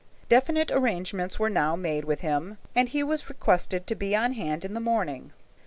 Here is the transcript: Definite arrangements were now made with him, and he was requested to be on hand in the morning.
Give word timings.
Definite 0.29 0.71
arrangements 0.71 1.37
were 1.37 1.47
now 1.47 1.75
made 1.75 2.05
with 2.05 2.21
him, 2.21 2.57
and 2.73 2.89
he 2.89 3.03
was 3.03 3.29
requested 3.29 3.85
to 3.85 3.93
be 3.93 4.15
on 4.15 4.33
hand 4.33 4.65
in 4.65 4.73
the 4.73 4.79
morning. 4.79 5.31